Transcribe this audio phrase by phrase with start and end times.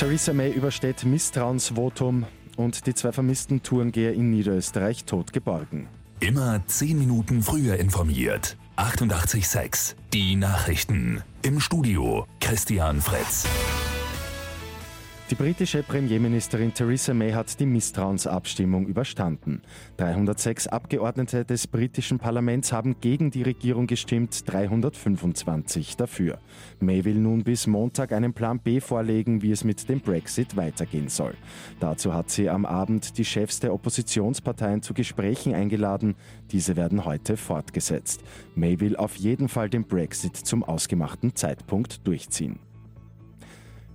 [0.00, 2.24] Theresa May übersteht Misstrauensvotum
[2.56, 5.88] und die zwei vermissten Tourengeher in Niederösterreich tot geborgen.
[6.20, 8.56] Immer zehn Minuten früher informiert.
[8.78, 11.22] 88.6 Die Nachrichten.
[11.42, 13.46] Im Studio Christian Fretz.
[15.30, 19.62] Die britische Premierministerin Theresa May hat die Misstrauensabstimmung überstanden.
[19.98, 26.40] 306 Abgeordnete des britischen Parlaments haben gegen die Regierung gestimmt, 325 dafür.
[26.80, 31.08] May will nun bis Montag einen Plan B vorlegen, wie es mit dem Brexit weitergehen
[31.08, 31.34] soll.
[31.78, 36.16] Dazu hat sie am Abend die Chefs der Oppositionsparteien zu Gesprächen eingeladen.
[36.50, 38.24] Diese werden heute fortgesetzt.
[38.56, 42.58] May will auf jeden Fall den Brexit zum ausgemachten Zeitpunkt durchziehen.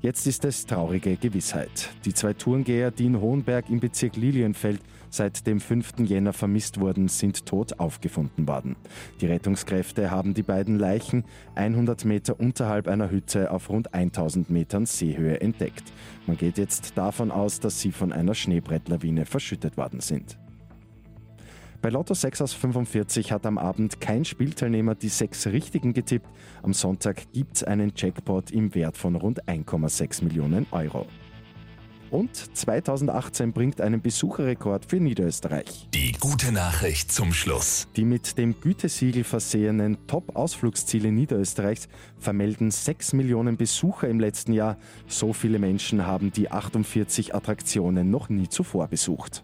[0.06, 1.90] Jetzt ist es traurige Gewissheit.
[2.06, 5.94] Die zwei Tourengeher, die in Hohenberg im Bezirk Lilienfeld seit dem 5.
[6.02, 8.76] Jänner vermisst wurden, sind tot aufgefunden worden.
[9.20, 11.24] Die Rettungskräfte haben die beiden Leichen
[11.56, 15.92] 100 Meter unterhalb einer Hütte auf rund 1000 Metern Seehöhe entdeckt.
[16.28, 20.38] Man geht jetzt davon aus, dass sie von einer Schneebrettlawine verschüttet worden sind.
[21.86, 26.28] Bei Lotto 6 aus 45 hat am Abend kein Spielteilnehmer die sechs Richtigen getippt.
[26.64, 31.06] Am Sonntag gibt es einen Jackpot im Wert von rund 1,6 Millionen Euro.
[32.10, 35.88] Und 2018 bringt einen Besucherrekord für Niederösterreich.
[35.94, 37.88] Die gute Nachricht zum Schluss.
[37.96, 44.80] Die mit dem Gütesiegel versehenen Top-Ausflugsziele Niederösterreichs vermelden 6 Millionen Besucher im letzten Jahr.
[45.06, 49.44] So viele Menschen haben die 48 Attraktionen noch nie zuvor besucht.